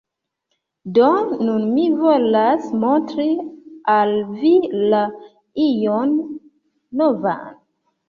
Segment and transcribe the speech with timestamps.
[0.97, 1.09] Do
[1.49, 3.29] nun mi volas montri
[3.99, 4.57] al vi
[4.97, 5.05] la
[5.71, 6.21] ion
[7.01, 7.51] novan.